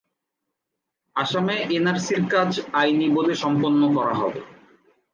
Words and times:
আসামে 1.15 1.55
এনআরসির 1.75 2.21
কাজ 2.33 2.51
আইনি 2.73 3.07
বলে 3.17 3.33
সম্পন্ন 3.43 3.81
করা 3.95 4.13
হবে। 4.21 4.41